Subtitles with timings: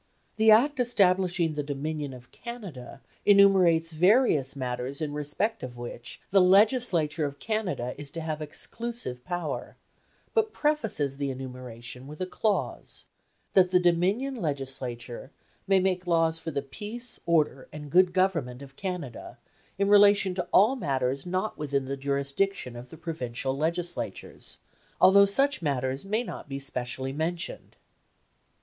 [0.37, 6.41] The Act establishing the Dominion of Canada enumerates various matters in respect of which the
[6.41, 9.77] Legislature of Canada is to have exclusive power,
[10.33, 13.05] but prefaces the enumeration with a clause
[13.53, 15.29] "that the Dominion Legislature
[15.67, 19.37] may make laws for the peace, order, and good government of Canada
[19.77, 24.57] in relation to all matters not within the jurisdiction of the provincial Legislatures,
[24.99, 27.75] although such matters may not be specially mentioned."